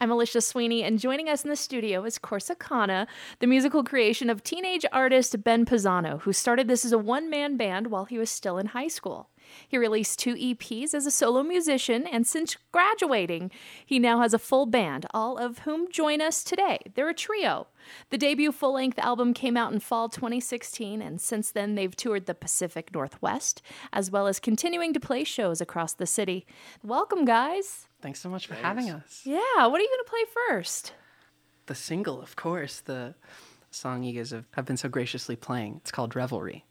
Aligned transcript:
I'm 0.00 0.10
Alisha 0.10 0.40
Sweeney, 0.40 0.84
and 0.84 1.00
joining 1.00 1.28
us 1.28 1.42
in 1.42 1.50
the 1.50 1.56
studio 1.56 2.04
is 2.04 2.20
Corsicana, 2.20 3.08
the 3.40 3.48
musical 3.48 3.82
creation 3.82 4.30
of 4.30 4.44
teenage 4.44 4.86
artist 4.92 5.42
Ben 5.42 5.66
Pisano, 5.66 6.20
who 6.20 6.32
started 6.32 6.68
this 6.68 6.84
as 6.84 6.92
a 6.92 6.98
one 6.98 7.28
man 7.28 7.56
band 7.56 7.88
while 7.88 8.04
he 8.04 8.16
was 8.16 8.30
still 8.30 8.58
in 8.58 8.66
high 8.66 8.86
school. 8.86 9.28
He 9.66 9.76
released 9.76 10.20
two 10.20 10.36
EPs 10.36 10.94
as 10.94 11.04
a 11.04 11.10
solo 11.10 11.42
musician, 11.42 12.06
and 12.06 12.28
since 12.28 12.56
graduating, 12.70 13.50
he 13.84 13.98
now 13.98 14.20
has 14.20 14.32
a 14.32 14.38
full 14.38 14.66
band, 14.66 15.04
all 15.12 15.36
of 15.36 15.60
whom 15.60 15.90
join 15.90 16.20
us 16.20 16.44
today. 16.44 16.78
They're 16.94 17.08
a 17.08 17.14
trio. 17.14 17.66
The 18.10 18.18
debut 18.18 18.52
full 18.52 18.74
length 18.74 19.00
album 19.00 19.34
came 19.34 19.56
out 19.56 19.72
in 19.72 19.80
fall 19.80 20.08
2016, 20.08 21.02
and 21.02 21.20
since 21.20 21.50
then, 21.50 21.74
they've 21.74 21.96
toured 21.96 22.26
the 22.26 22.36
Pacific 22.36 22.94
Northwest, 22.94 23.62
as 23.92 24.12
well 24.12 24.28
as 24.28 24.38
continuing 24.38 24.92
to 24.92 25.00
play 25.00 25.24
shows 25.24 25.60
across 25.60 25.92
the 25.92 26.06
city. 26.06 26.46
Welcome, 26.84 27.24
guys. 27.24 27.87
Thanks 28.00 28.20
so 28.20 28.28
much 28.28 28.46
for 28.46 28.54
having 28.54 28.90
us. 28.90 29.22
Yeah, 29.24 29.66
what 29.66 29.80
are 29.80 29.82
you 29.82 29.88
going 29.88 30.04
to 30.04 30.10
play 30.10 30.24
first? 30.48 30.92
The 31.66 31.74
single, 31.74 32.22
of 32.22 32.36
course, 32.36 32.80
the 32.80 33.14
song 33.70 34.02
you 34.02 34.14
guys 34.14 34.30
have, 34.30 34.46
have 34.52 34.64
been 34.64 34.76
so 34.76 34.88
graciously 34.88 35.36
playing. 35.36 35.76
It's 35.78 35.90
called 35.90 36.14
Revelry. 36.14 36.64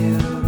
to 0.00 0.39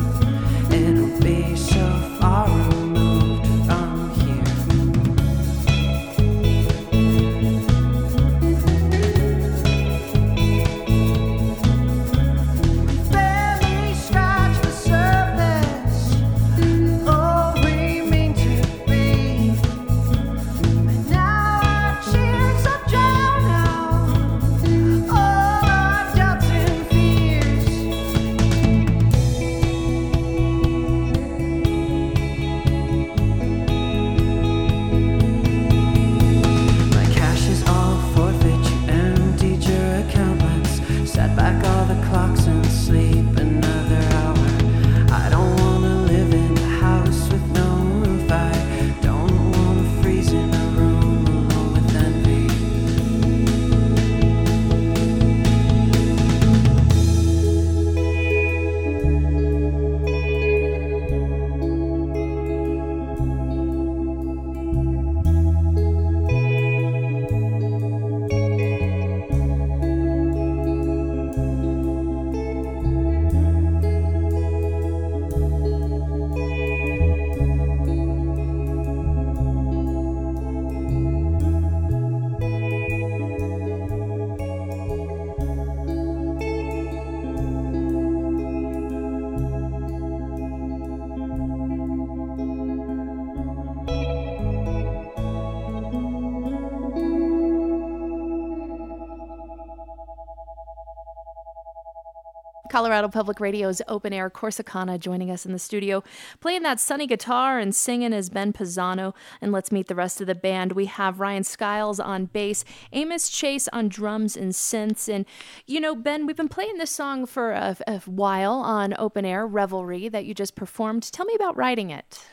Colorado 102.73 103.07
Public 103.07 103.39
Radio's 103.39 103.83
open 103.87 104.15
air 104.15 104.31
Corsicana 104.31 104.99
joining 104.99 105.31
us 105.31 105.45
in 105.45 105.53
the 105.53 105.59
studio, 105.59 106.03
playing 106.41 106.63
that 106.63 106.81
sunny 106.81 107.07
guitar 107.07 107.59
and 107.59 107.75
singing 107.75 108.15
as 108.15 108.31
Ben 108.31 108.51
Pisano. 108.51 109.13
And 109.43 109.53
let's 109.53 109.71
meet 109.71 109.89
the 109.89 109.95
rest 109.95 110.23
of 110.23 110.27
the 110.27 110.35
band. 110.35 110.73
We 110.73 110.87
have 110.87 111.21
Ryan 111.21 111.45
Skiles 111.45 112.01
on 112.01 112.25
bass, 112.25 112.65
Amos 112.95 113.29
Chase 113.29 113.69
on 113.75 113.91
drums 113.91 114.39
and 114.39 114.53
synths. 114.53 115.07
And, 115.07 115.27
you 115.67 115.81
know, 115.81 115.95
Ben, 115.95 116.25
we've 116.25 116.35
been 116.35 116.49
playing 116.49 116.79
this 116.79 116.91
song 116.91 117.27
for 117.27 117.53
a, 117.53 117.77
a 117.87 117.99
while 118.07 118.55
on 118.55 118.95
open 118.99 119.27
air 119.27 119.47
Revelry 119.47 120.09
that 120.09 120.25
you 120.25 120.33
just 120.33 120.55
performed. 120.55 121.03
Tell 121.13 121.27
me 121.27 121.35
about 121.35 121.55
writing 121.55 121.91
it. 121.91 122.25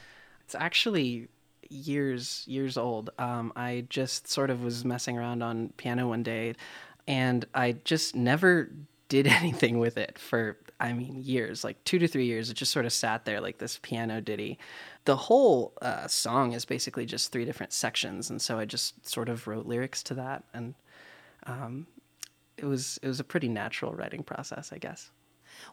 It's 0.46 0.56
actually 0.56 1.28
years 1.70 2.46
years 2.48 2.78
old. 2.78 3.10
Um, 3.20 3.52
I 3.58 3.88
just 3.90 4.30
sort 4.30 4.52
of 4.52 4.64
was 4.64 4.86
messing 4.86 5.18
around 5.18 5.44
on 5.44 5.74
piano 5.76 6.08
one 6.08 6.24
day, 6.24 6.56
and 7.10 7.44
I 7.54 7.74
just 7.84 8.16
never 8.16 8.72
did 9.10 9.28
anything 9.28 9.80
with 9.80 9.98
it 9.98 10.18
for 10.18 10.58
I 10.80 10.94
mean 10.94 11.22
years, 11.22 11.64
like 11.64 11.84
two 11.84 12.00
to 12.00 12.08
three 12.08 12.26
years. 12.26 12.50
It 12.50 12.54
just 12.54 12.72
sort 12.72 12.86
of 12.86 12.94
sat 12.94 13.26
there 13.26 13.42
like 13.42 13.58
this 13.58 13.80
piano 13.82 14.22
ditty. 14.22 14.58
The 15.06 15.18
whole 15.18 15.74
uh, 15.82 16.08
song 16.08 16.54
is 16.54 16.64
basically 16.64 17.06
just 17.06 17.32
three 17.32 17.46
different 17.46 17.74
sections, 17.74 18.30
and 18.30 18.42
so 18.42 18.58
I 18.58 18.66
just 18.66 19.08
sort 19.08 19.28
of 19.28 19.48
wrote 19.48 19.66
lyrics 19.66 20.02
to 20.04 20.14
that, 20.16 20.44
and 20.54 20.76
um, 21.44 21.88
it 22.58 22.66
was 22.66 23.00
it 23.04 23.08
was 23.08 23.20
a 23.20 23.26
pretty 23.26 23.50
natural 23.50 23.94
writing 23.94 24.24
process, 24.24 24.72
I 24.72 24.78
guess. 24.78 25.12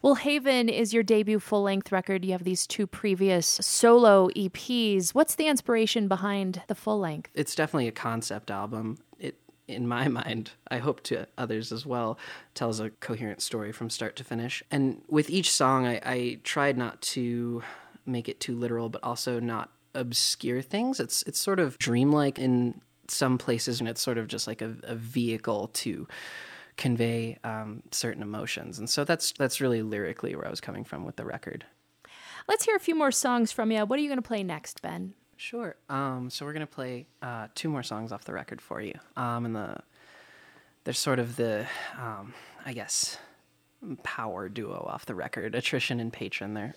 Well, 0.03 0.17
Haven 0.17 0.69
is 0.69 0.93
your 0.93 1.03
debut 1.03 1.39
full 1.39 1.63
length 1.63 1.93
record. 1.93 2.25
You 2.25 2.33
have 2.33 2.45
these 2.45 2.67
two 2.67 2.87
previous 2.87 3.47
solo 3.47 4.29
EPs. 4.31 5.11
What's 5.11 5.35
the 5.35 5.47
inspiration 5.47 6.09
behind 6.09 6.63
the 6.67 6.75
full 6.75 6.99
length? 6.99 7.31
It's 7.35 7.55
definitely 7.55 7.89
a 7.89 7.93
concept 7.93 8.51
album. 8.51 8.99
In 9.69 9.89
my 9.89 10.09
mind, 10.21 10.53
I 10.69 10.79
hope 10.79 11.03
to 11.05 11.27
others 11.37 11.73
as 11.73 11.85
well, 11.85 12.19
tells 12.55 12.81
a 12.81 12.91
coherent 12.91 13.43
story 13.43 13.73
from 13.73 13.91
start 13.91 14.17
to 14.17 14.25
finish. 14.25 14.63
And 14.71 15.03
with 15.09 15.31
each 15.31 15.51
song, 15.51 15.87
I, 15.87 16.01
I 16.05 16.39
tried 16.45 16.77
not 16.77 17.01
to 17.03 17.63
make 18.05 18.29
it 18.29 18.41
too 18.41 18.55
literal, 18.55 18.89
but 18.89 19.03
also 19.03 19.41
not 19.41 19.71
obscure 19.95 20.63
things. 20.63 21.01
It's 21.01 21.23
it's 21.23 21.41
sort 21.41 21.59
of 21.59 21.79
dreamlike 21.79 22.39
in 22.39 22.81
some 23.09 23.39
places, 23.39 23.81
and 23.81 23.89
it's 23.89 24.01
sort 24.01 24.19
of 24.19 24.29
just 24.29 24.47
like 24.47 24.63
a, 24.63 24.77
a 24.85 24.95
vehicle 24.95 25.69
to 25.69 26.07
convey 26.77 27.39
um, 27.43 27.83
certain 27.91 28.23
emotions. 28.23 28.79
And 28.79 28.89
so 28.89 29.05
that's 29.05 29.33
that's 29.33 29.61
really 29.61 29.83
lyrically 29.83 30.35
where 30.37 30.47
I 30.47 30.51
was 30.51 30.61
coming 30.61 30.85
from 30.85 31.05
with 31.05 31.17
the 31.17 31.25
record. 31.25 31.65
Let's 32.49 32.65
hear 32.65 32.77
a 32.77 32.81
few 32.81 32.95
more 32.95 33.11
songs 33.11 33.51
from 33.51 33.73
you. 33.73 33.85
What 33.85 33.99
are 33.99 34.03
you 34.03 34.09
going 34.09 34.23
to 34.23 34.27
play 34.27 34.45
next, 34.45 34.81
Ben? 34.81 35.15
Sure. 35.37 35.77
Um, 35.89 36.31
so 36.31 36.45
we're 36.47 36.53
gonna 36.53 36.67
play 36.67 37.07
uh, 37.23 37.49
two 37.55 37.69
more 37.69 37.83
songs 37.83 38.13
off 38.13 38.25
the 38.25 38.33
record 38.33 38.61
for 38.61 38.81
you. 38.81 38.99
Um, 39.17 39.45
and 39.45 39.55
the 39.57 39.79
there's 40.85 40.99
sort 40.99 41.19
of 41.19 41.37
the 41.37 41.67
um, 42.01 42.33
I 42.65 42.73
guess 42.73 43.19
power 44.03 44.49
duo 44.49 44.89
off 44.89 45.07
the 45.07 45.15
record, 45.15 45.55
Attrition 45.55 46.01
and 46.01 46.13
Patron. 46.13 46.55
They're 46.55 46.75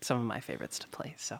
some 0.00 0.18
of 0.18 0.24
my 0.24 0.40
favorites 0.40 0.78
to 0.80 0.88
play. 0.88 1.14
So 1.18 1.38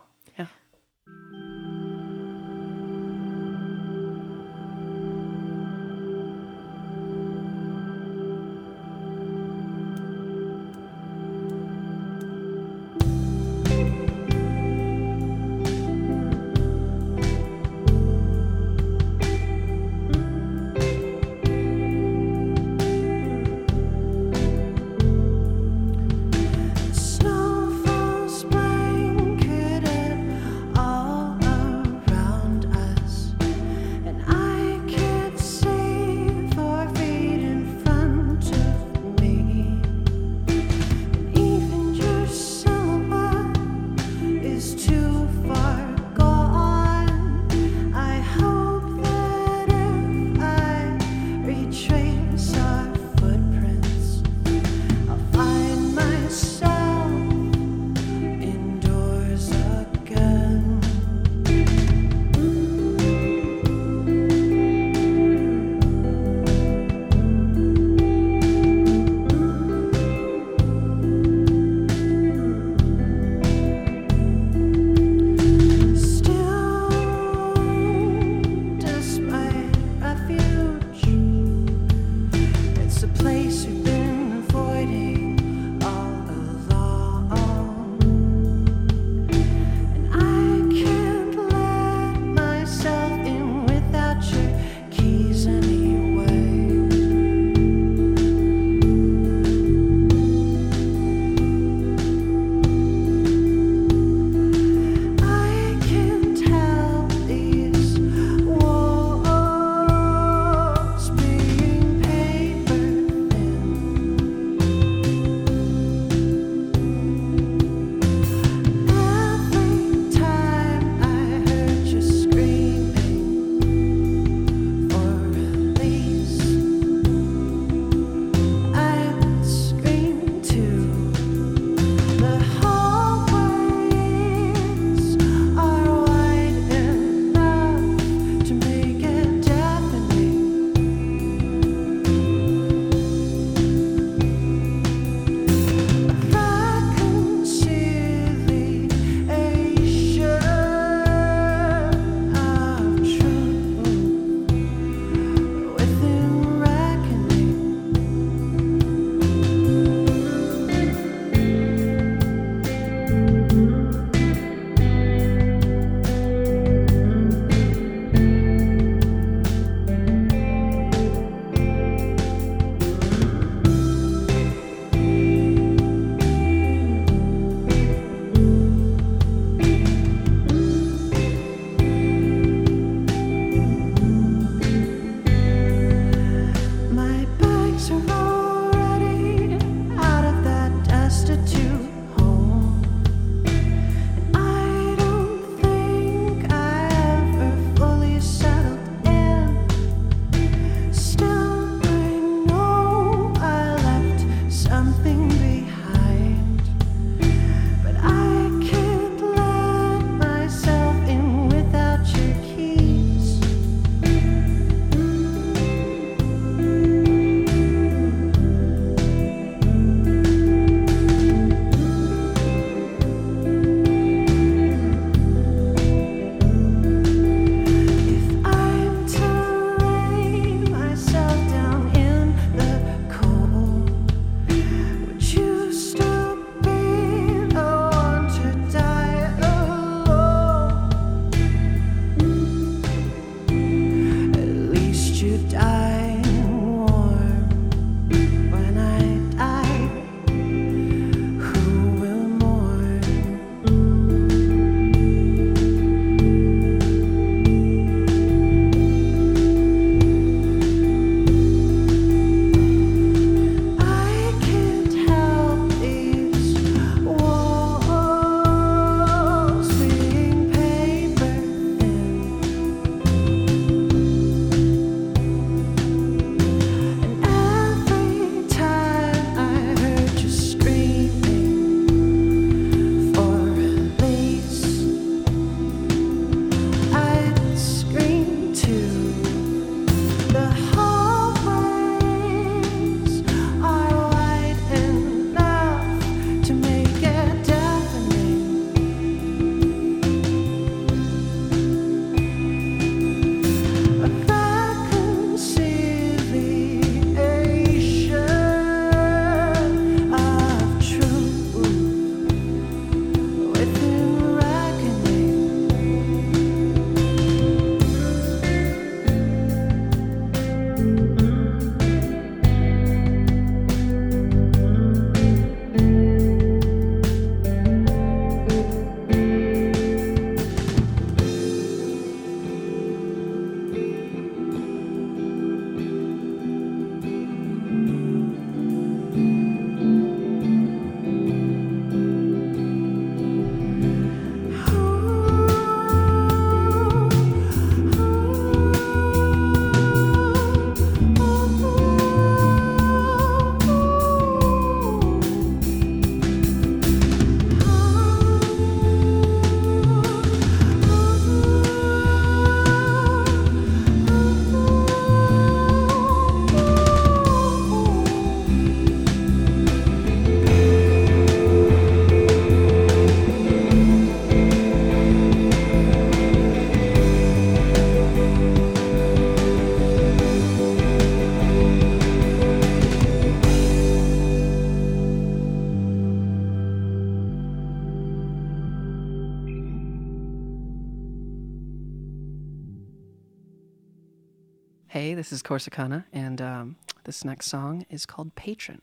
this 395.23 395.31
is 395.31 395.41
Corsicana, 395.41 396.03
and 396.13 396.43
um, 396.43 396.77
this 397.05 397.25
next 397.25 397.47
song 397.47 397.87
is 397.89 398.07
called 398.07 398.35
Patron. 398.35 398.83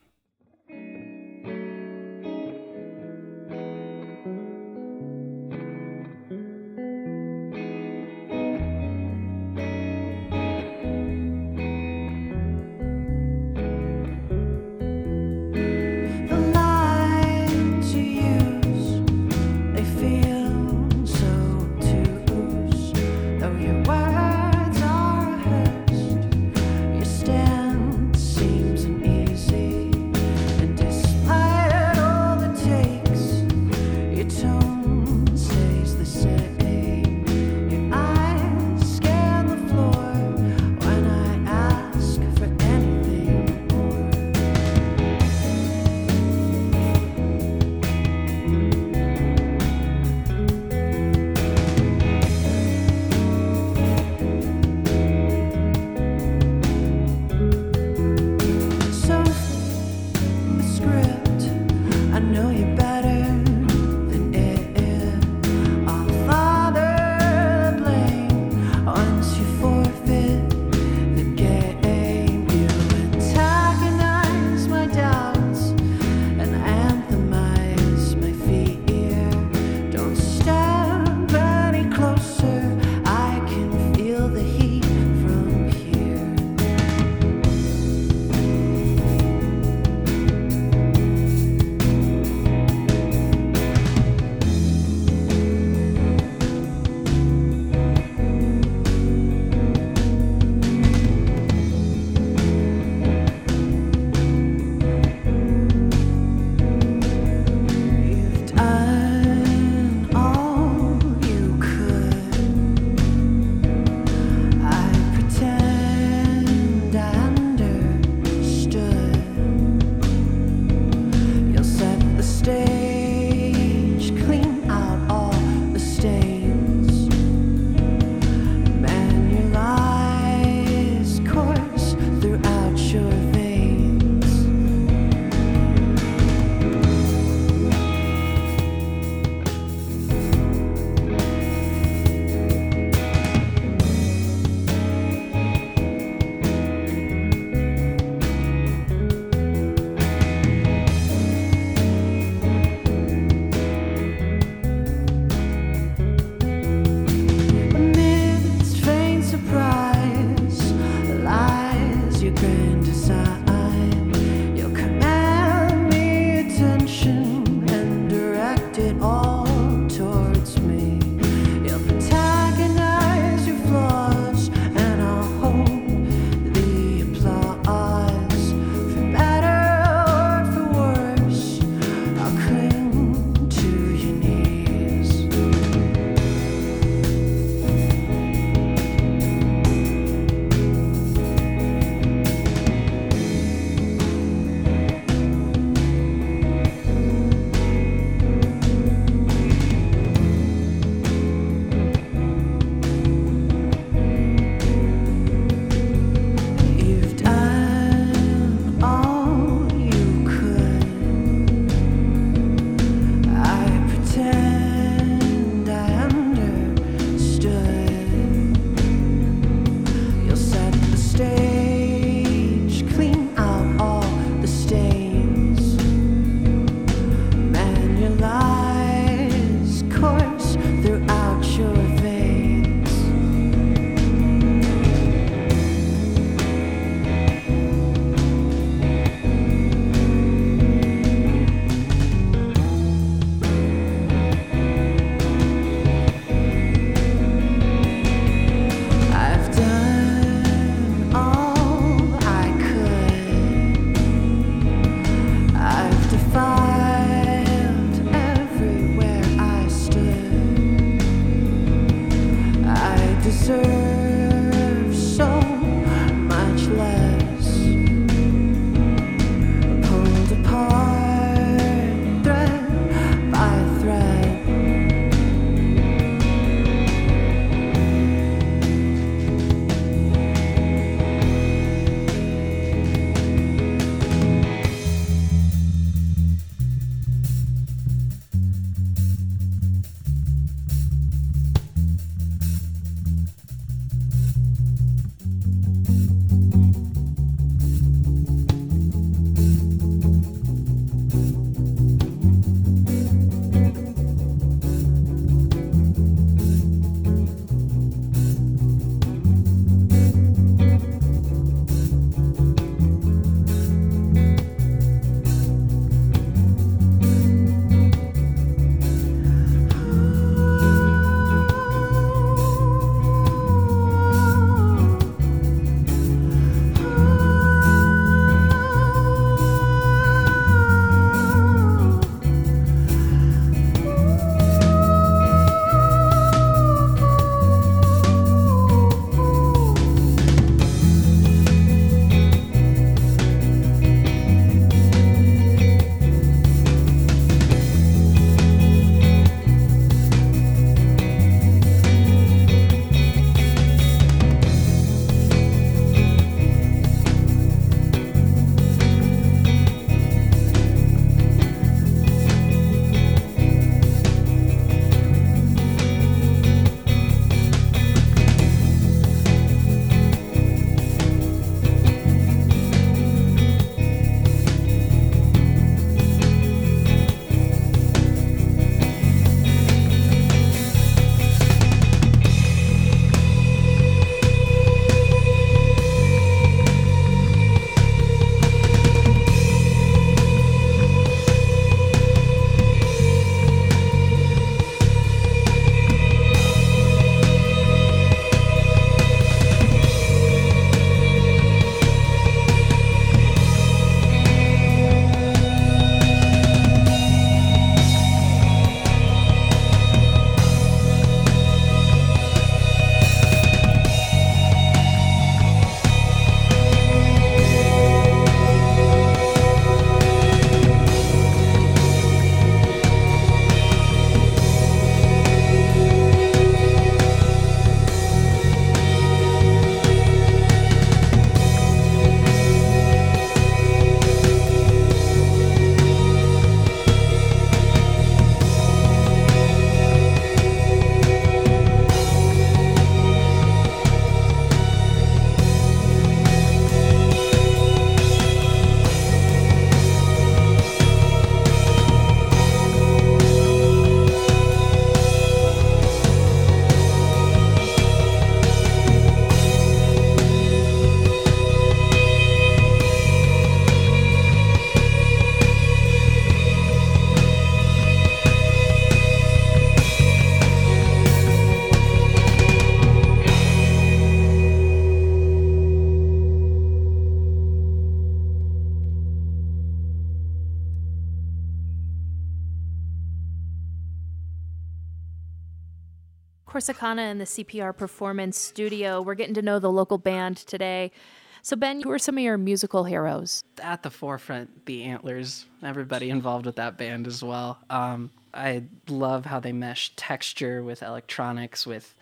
Corsicana 486.60 487.10
and 487.10 487.18
the 487.18 487.24
CPR 487.24 487.74
Performance 487.74 488.36
Studio. 488.36 489.00
We're 489.00 489.14
getting 489.14 489.34
to 489.34 489.40
know 489.42 489.58
the 489.58 489.70
local 489.70 489.96
band 489.96 490.36
today. 490.36 490.92
So, 491.40 491.56
Ben, 491.56 491.80
who 491.80 491.90
are 491.90 491.98
some 491.98 492.18
of 492.18 492.22
your 492.22 492.36
musical 492.36 492.84
heroes? 492.84 493.42
At 493.62 493.82
the 493.82 493.90
forefront, 493.90 494.66
the 494.66 494.84
Antlers, 494.84 495.46
everybody 495.62 496.10
involved 496.10 496.44
with 496.44 496.56
that 496.56 496.76
band 496.76 497.06
as 497.06 497.24
well. 497.24 497.58
Um, 497.70 498.10
I 498.34 498.64
love 498.90 499.24
how 499.24 499.40
they 499.40 499.52
mesh 499.52 499.92
texture 499.96 500.62
with 500.62 500.82
electronics, 500.82 501.66
with 501.66 501.94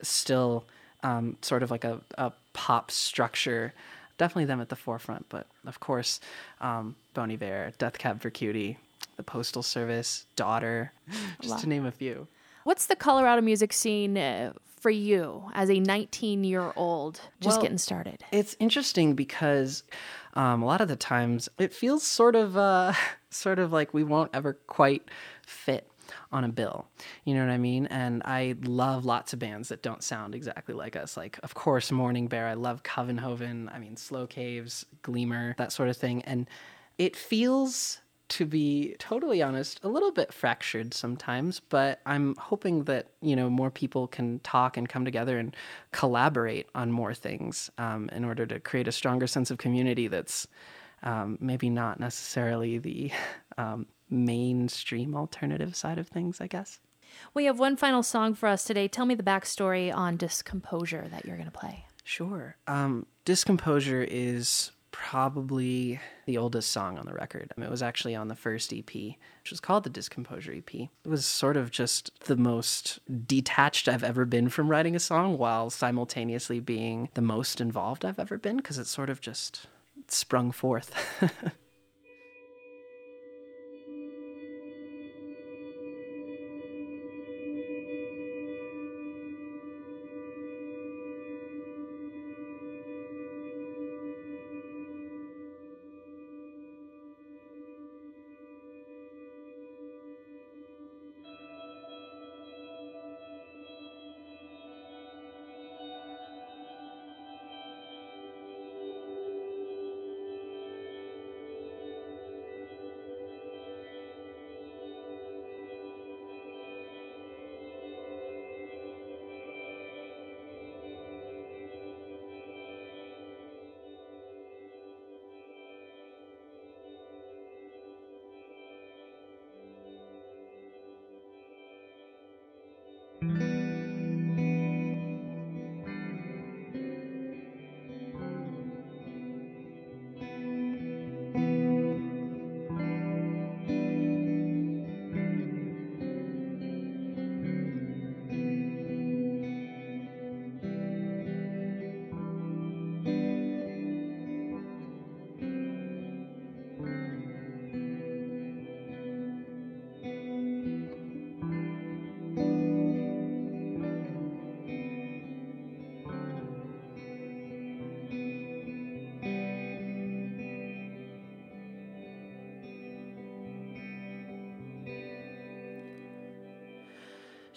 still 0.00 0.64
um, 1.02 1.36
sort 1.42 1.64
of 1.64 1.72
like 1.72 1.82
a, 1.82 2.00
a 2.16 2.32
pop 2.52 2.92
structure. 2.92 3.74
Definitely 4.16 4.44
them 4.44 4.60
at 4.60 4.68
the 4.68 4.76
forefront, 4.76 5.28
but 5.28 5.48
of 5.66 5.80
course, 5.80 6.20
um, 6.60 6.94
Bon 7.14 7.32
Iver, 7.32 7.72
Death 7.78 7.98
Cab 7.98 8.22
for 8.22 8.30
Cutie, 8.30 8.78
the 9.16 9.24
Postal 9.24 9.64
Service, 9.64 10.26
Daughter, 10.36 10.92
just 11.40 11.58
to 11.58 11.68
name 11.68 11.84
a 11.84 11.90
few. 11.90 12.28
What's 12.64 12.86
the 12.86 12.96
Colorado 12.96 13.42
music 13.42 13.72
scene 13.74 14.16
uh, 14.16 14.54
for 14.80 14.90
you 14.90 15.50
as 15.52 15.70
a 15.70 15.78
19 15.78 16.44
year 16.44 16.72
old 16.76 17.20
just 17.40 17.56
Well, 17.56 17.62
getting 17.62 17.78
started? 17.78 18.24
It's 18.32 18.56
interesting 18.58 19.14
because 19.14 19.82
um, 20.32 20.62
a 20.62 20.66
lot 20.66 20.80
of 20.80 20.88
the 20.88 20.96
times 20.96 21.48
it 21.58 21.74
feels 21.74 22.02
sort 22.02 22.34
of 22.34 22.56
uh, 22.56 22.94
sort 23.30 23.58
of 23.58 23.72
like 23.72 23.92
we 23.92 24.02
won't 24.02 24.30
ever 24.32 24.54
quite 24.66 25.10
fit 25.46 25.88
on 26.32 26.44
a 26.44 26.48
bill. 26.48 26.86
You 27.24 27.34
know 27.34 27.44
what 27.44 27.52
I 27.52 27.58
mean? 27.58 27.86
And 27.86 28.22
I 28.24 28.56
love 28.62 29.04
lots 29.04 29.32
of 29.32 29.38
bands 29.38 29.68
that 29.68 29.82
don't 29.82 30.02
sound 30.02 30.34
exactly 30.34 30.74
like 30.74 30.96
us. 30.96 31.16
Like, 31.16 31.38
of 31.42 31.54
course, 31.54 31.92
Morning 31.92 32.28
Bear. 32.28 32.46
I 32.46 32.54
love 32.54 32.82
Covenhoven. 32.82 33.74
I 33.74 33.78
mean, 33.78 33.96
Slow 33.96 34.26
Caves, 34.26 34.86
Gleamer, 35.02 35.54
that 35.58 35.72
sort 35.72 35.88
of 35.88 35.96
thing. 35.96 36.22
And 36.22 36.48
it 36.98 37.16
feels 37.16 37.98
to 38.30 38.46
be 38.46 38.96
totally 38.98 39.42
honest, 39.42 39.80
a 39.82 39.88
little 39.88 40.10
bit 40.10 40.32
fractured 40.32 40.94
sometimes, 40.94 41.60
but 41.60 42.00
I'm 42.06 42.34
hoping 42.36 42.84
that, 42.84 43.08
you 43.20 43.36
know, 43.36 43.50
more 43.50 43.70
people 43.70 44.06
can 44.06 44.38
talk 44.40 44.76
and 44.76 44.88
come 44.88 45.04
together 45.04 45.38
and 45.38 45.54
collaborate 45.92 46.68
on 46.74 46.90
more 46.90 47.14
things 47.14 47.70
um, 47.78 48.08
in 48.12 48.24
order 48.24 48.46
to 48.46 48.60
create 48.60 48.88
a 48.88 48.92
stronger 48.92 49.26
sense 49.26 49.50
of 49.50 49.58
community 49.58 50.08
that's 50.08 50.46
um, 51.02 51.36
maybe 51.40 51.68
not 51.68 52.00
necessarily 52.00 52.78
the 52.78 53.12
um, 53.58 53.86
mainstream 54.08 55.14
alternative 55.14 55.76
side 55.76 55.98
of 55.98 56.08
things, 56.08 56.40
I 56.40 56.46
guess. 56.46 56.80
We 57.34 57.44
have 57.44 57.58
one 57.58 57.76
final 57.76 58.02
song 58.02 58.34
for 58.34 58.48
us 58.48 58.64
today. 58.64 58.88
Tell 58.88 59.06
me 59.06 59.14
the 59.14 59.22
backstory 59.22 59.94
on 59.94 60.16
Discomposure 60.16 61.06
that 61.10 61.24
you're 61.24 61.36
going 61.36 61.50
to 61.50 61.56
play. 61.56 61.84
Sure. 62.02 62.56
Um, 62.66 63.06
Discomposure 63.24 64.02
is 64.02 64.72
probably 64.94 65.98
the 66.24 66.38
oldest 66.38 66.70
song 66.70 66.98
on 66.98 67.04
the 67.04 67.12
record. 67.12 67.50
I 67.50 67.60
mean, 67.60 67.66
it 67.66 67.70
was 67.70 67.82
actually 67.82 68.14
on 68.14 68.28
the 68.28 68.36
first 68.36 68.72
EP, 68.72 68.94
which 68.94 69.50
was 69.50 69.58
called 69.58 69.82
the 69.82 69.90
Discomposure 69.90 70.52
EP. 70.52 70.72
It 70.72 70.88
was 71.04 71.26
sort 71.26 71.56
of 71.56 71.72
just 71.72 72.12
the 72.26 72.36
most 72.36 73.00
detached 73.26 73.88
I've 73.88 74.04
ever 74.04 74.24
been 74.24 74.48
from 74.48 74.68
writing 74.68 74.94
a 74.94 75.00
song 75.00 75.36
while 75.36 75.68
simultaneously 75.68 76.60
being 76.60 77.08
the 77.14 77.22
most 77.22 77.60
involved 77.60 78.04
I've 78.04 78.20
ever 78.20 78.38
been 78.38 78.58
because 78.58 78.78
it 78.78 78.86
sort 78.86 79.10
of 79.10 79.20
just 79.20 79.66
sprung 80.06 80.52
forth. 80.52 80.94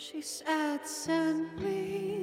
She 0.10 0.22
said, 0.22 0.88
Send 0.88 1.60
me 1.60 2.17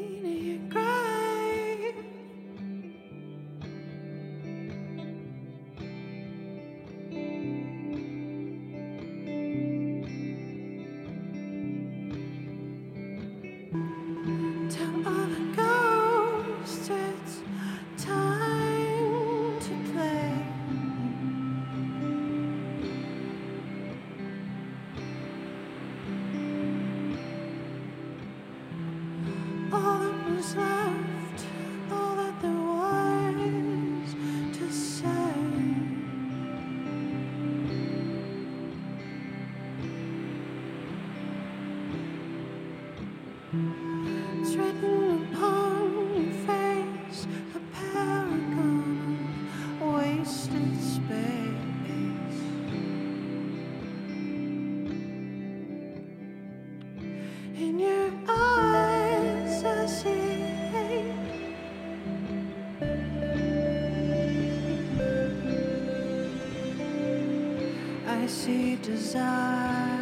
I 68.24 68.26
see 68.26 68.76
desire. 68.76 69.93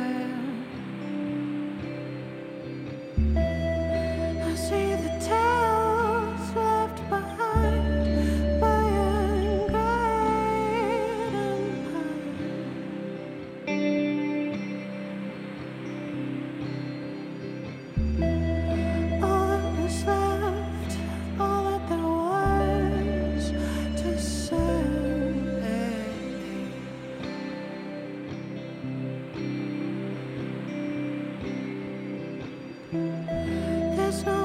so 34.13 34.42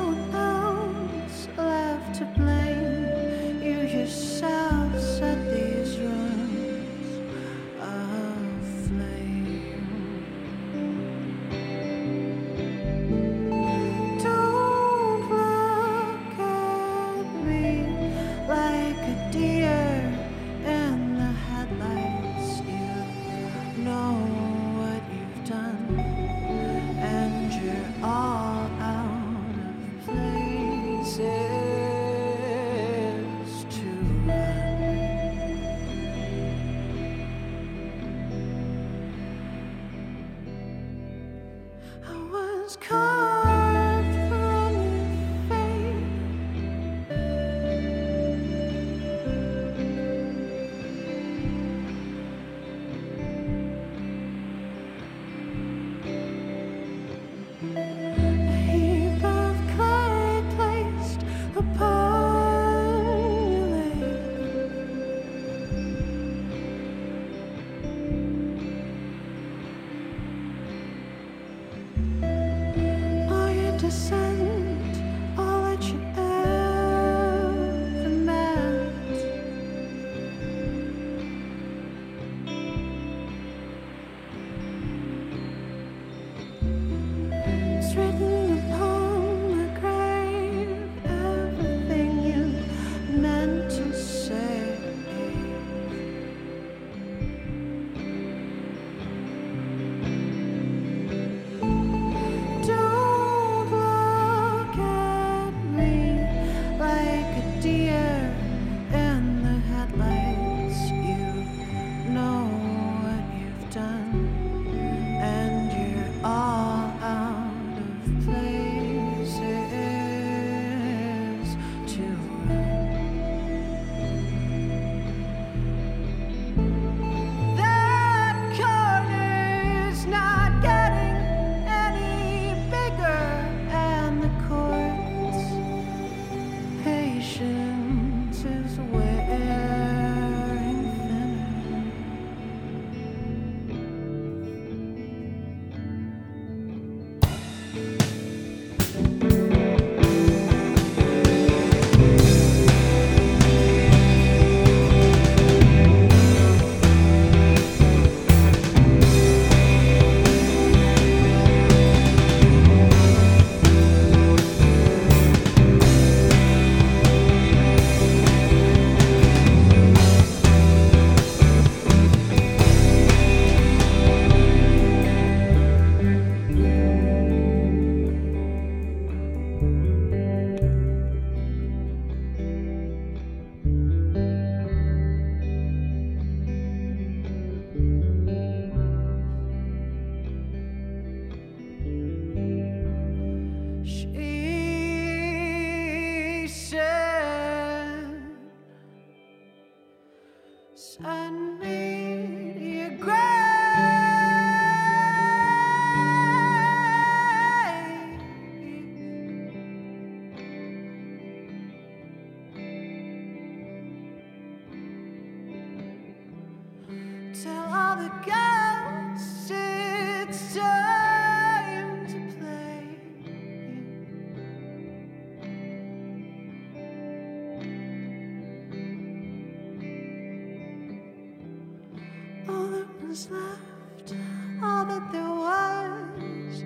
was 233.17 233.32
left, 233.32 234.13
all 234.62 234.86
that 234.86 235.12
there 235.12 235.23
was 235.23 236.63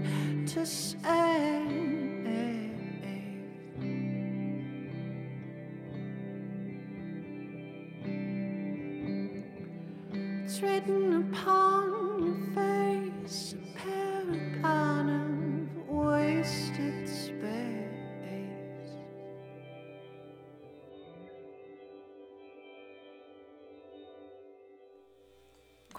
to 0.54 0.66
say. 0.66 1.91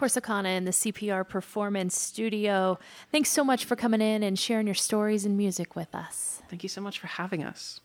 Corsicana 0.02 0.56
in 0.56 0.64
the 0.64 0.72
CPR 0.72 1.28
Performance 1.28 1.96
Studio. 1.96 2.76
Thanks 3.12 3.30
so 3.30 3.44
much 3.44 3.64
for 3.64 3.76
coming 3.76 4.00
in 4.00 4.24
and 4.24 4.36
sharing 4.36 4.66
your 4.66 4.74
stories 4.74 5.24
and 5.24 5.36
music 5.36 5.76
with 5.76 5.94
us. 5.94 6.42
Thank 6.50 6.64
you 6.64 6.68
so 6.68 6.80
much 6.80 6.98
for 6.98 7.06
having 7.06 7.44
us. 7.44 7.80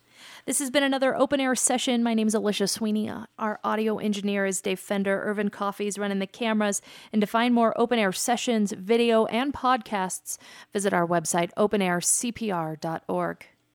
This 0.48 0.58
has 0.58 0.72
been 0.72 0.82
another 0.82 1.16
open 1.16 1.40
air 1.40 1.54
session. 1.54 2.02
My 2.02 2.16
name 2.16 2.26
is 2.26 2.34
Alisha 2.34 2.68
Sweeney. 2.68 3.12
Our 3.38 3.60
audio 3.64 4.00
engineer 4.00 4.48
is 4.48 4.62
Dave 4.62 4.80
Fender. 4.80 5.22
Irvin 5.26 5.50
Coffey's 5.50 6.00
running 6.00 6.18
the 6.18 6.26
cameras. 6.26 6.82
And 7.14 7.22
to 7.22 7.28
find 7.28 7.54
more 7.54 7.80
open 7.80 8.00
air 8.00 8.12
sessions, 8.12 8.72
video, 8.72 9.26
and 9.26 9.54
podcasts, 9.54 10.40
visit 10.74 10.94
our 10.94 11.06
website, 11.06 11.52
openaircpr.org. 11.56 13.46